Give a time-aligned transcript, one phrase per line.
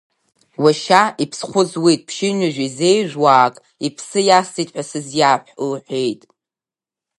[0.63, 3.55] Уашьа иԥсхәы зуит ԥшьынҩажәи зежәҩуаак
[3.87, 6.21] иԥсы иасҭеит ҳәа сызиаҳә,— лҳәеит.